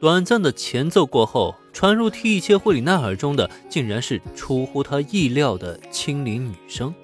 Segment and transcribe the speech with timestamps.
[0.00, 6.94] 短暂的前奏过后，传入替切惠里奈耳中的，竟然是出乎他意料的轻灵女声。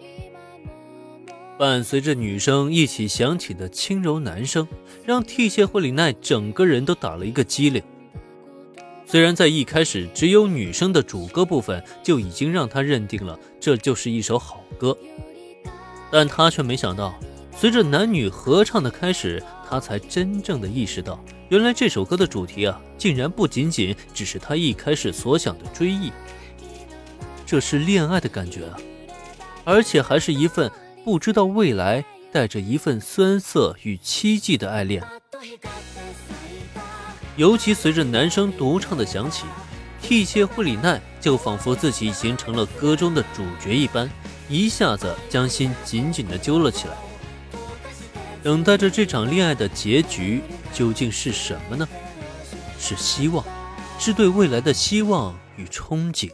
[1.59, 4.67] 伴随着女声一起响起的轻柔男声，
[5.05, 7.83] 让替切惠里奈整个人都打了一个激灵。
[9.07, 14.97] 虽然在一开始只有女生的主歌部分就已经让他认定了这就是一首好歌，
[16.13, 17.15] 但他却没想到，
[17.57, 26.11] 随着男女合唱的开始，他才真正的意识到，原来这首歌的主题啊，竟然不仅仅只是他一开始所想的追忆，
[27.45, 28.77] 这是恋爱的感觉啊，
[29.63, 30.71] 而且还是一份
[31.05, 35.05] 不知道未来、带着一份酸涩与凄寂的爱恋。
[37.37, 39.45] 尤其随着男声独唱的响起，
[40.01, 44.11] 替切惠里奈就仿佛自己已经成了歌中的主角一般，
[44.49, 46.95] 一下子将心紧紧地揪了起来，
[48.45, 51.89] 等待着这场恋爱的结局究竟是什么呢？
[52.79, 53.43] 是希望，
[53.99, 56.31] 是对未来的希望与憧憬。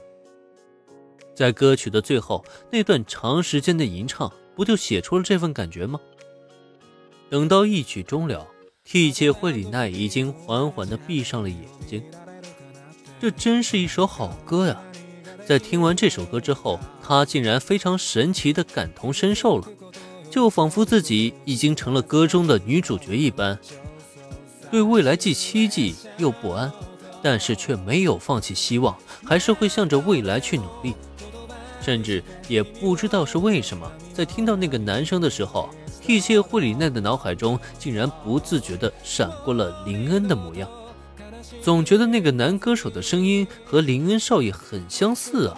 [1.36, 6.00] 在歌曲的最后那段长时间的吟唱，不就写出了这份感觉吗？
[7.30, 8.44] 等到一曲终了。
[8.82, 12.02] 替切惠里奈已经缓缓地闭上了眼睛，
[13.20, 14.82] 这真是一首好歌呀！
[15.46, 19.68] 在听完这首歌之后，他竟然非常神奇地感同身受了，
[20.30, 23.58] 就仿佛自己已经成了歌中的女主角一般，
[24.70, 26.72] 对未来既期冀又不安，
[27.20, 30.94] 但是却没有放弃希望，还是会向着未来去努力，
[31.82, 35.68] 甚至也不知道是为什么，在听到那个男生的时候。
[36.02, 40.68] 替切惠里奈的脑海中竟然不自觉地闪过了林恩的模样，
[41.62, 45.56] 总觉得那个男歌手的声音和林恩少爷很相似啊！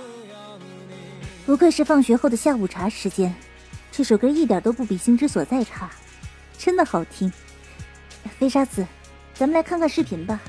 [1.46, 3.34] 不愧是放学后的下午茶时间，
[3.94, 5.90] 这首歌一点都不比《心之所在》差，
[6.56, 7.30] 真的好听。
[8.38, 8.86] 飞沙子，
[9.34, 10.40] 咱们来看看视频吧。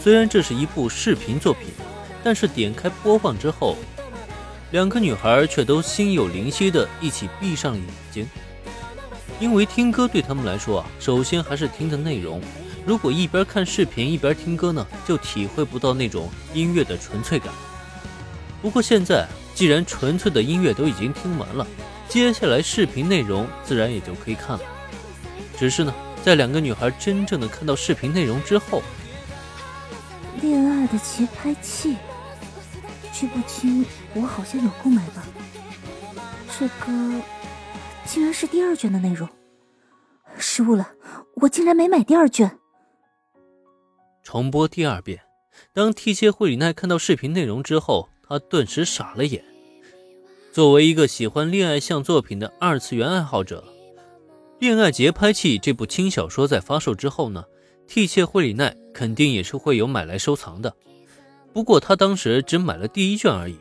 [0.00, 1.70] 虽然这是一部视频作品，
[2.22, 3.76] 但是点开播放之后，
[4.70, 8.28] 两个女孩却都心有灵犀的一起闭上了眼睛。
[9.40, 12.40] 因为听歌对他们来说啊，首先还是听的内容。
[12.86, 17.52] 如果一边看视频一边听歌呢，就体会不到那种音乐的纯粹感。
[18.62, 21.66] 不过现在既然纯粹的音乐都已经听完了，
[22.08, 24.64] 接下来视频内容自然也就可以看了。
[25.56, 28.82] 只是呢，在两个女孩真正的看到视频内容之后，
[30.40, 31.96] 恋爱的节拍器，
[33.12, 35.22] 这部剧我好像有购买吧？
[36.58, 37.22] 这个。
[38.04, 39.28] 竟然是第二卷的内容，
[40.38, 40.92] 失误了，
[41.34, 42.58] 我竟然没买第二卷。
[44.22, 45.20] 重播第二遍，
[45.74, 49.44] 当替切惠里奈看到视频内容之后，她顿时傻了眼。
[50.58, 53.62] 作为一个喜欢恋爱向作品的二次元爱好者，
[54.58, 57.44] 《恋爱节拍器》这部轻小说在发售之后呢，
[57.86, 60.74] 替切惠里奈肯定也是会有买来收藏的。
[61.52, 63.56] 不过他当时只买了第一卷而已，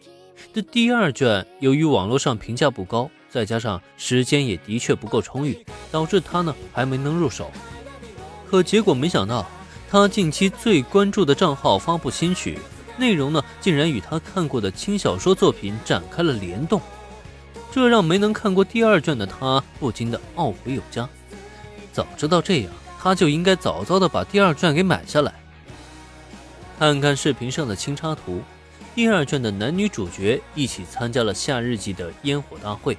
[0.52, 3.08] 这第二卷由于网络上评价不高。
[3.30, 7.52] 再加上时间也的确不够充裕，导致他呢还没能入手。
[8.50, 9.48] 可结果没想到，
[9.88, 12.58] 他近期最关注的账号发布新曲，
[12.98, 16.82] 内容呢竟然与他看过的轻小说作品展开了联动，
[17.72, 21.08] 这让没能看过第二卷的他不禁的懊悔有加。
[21.94, 25.34] 早知道这样，他就应该早早的把第二卷给买下来。
[26.80, 28.42] 看看视频上的清插图，
[28.94, 32.98] 第二卷的男女主角一起参加了夏日祭的烟火大会。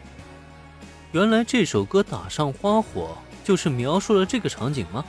[1.12, 5.04] 原来这首歌打上花火，就是描述了这个场景吗？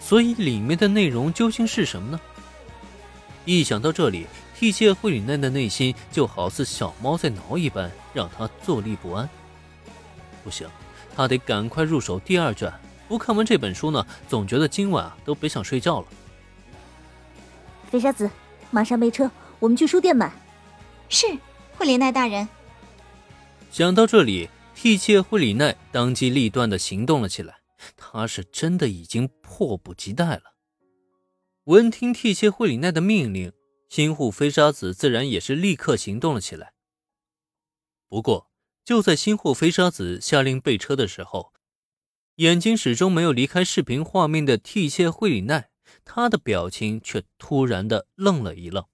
[0.00, 2.20] 所以里面的内容究竟是什么呢？
[3.44, 4.26] 一想到这里，
[4.56, 9.28] 替切惠里奈的内心就好似小猫在挠一般，让他坐立不安。
[10.44, 10.68] 不行，
[11.14, 12.72] 他得赶快入手第二卷。
[13.08, 16.06] 不看完这本书呢，总觉得今晚啊都别想睡觉了。
[17.90, 18.30] 飞沙子，
[18.70, 20.32] 马上备车，我们去书店买。
[21.08, 21.26] 是，
[21.76, 22.48] 惠里奈大人。
[23.70, 24.48] 想到这里。
[24.74, 27.58] 替切惠里奈当机立断的行动了起来，
[27.94, 30.51] 他是真的已经迫不及待了。
[31.66, 33.52] 闻听替切惠里奈的命令，
[33.88, 36.74] 新户飞沙子自然也是立刻行动了起来。
[38.08, 38.50] 不过，
[38.84, 41.52] 就在新户飞沙子下令备车的时候，
[42.36, 45.70] 眼睛始终没有离开视频画面的替切惠里奈，
[46.04, 48.84] 他的表情却突然的愣了一愣。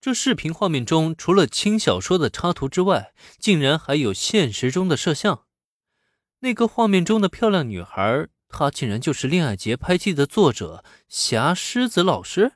[0.00, 5.44] 这视频画面中，除了轻小说的插图之外，竟然还有现实中的摄像。
[6.38, 12.52] 那个画面中的漂亮女孩，他竟然就是《恋爱节拍器》的作者霞狮子老师。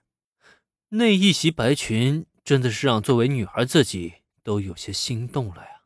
[0.91, 4.15] 那一袭白裙，真的是让作为女孩自己
[4.45, 5.78] 都有些心动了呀。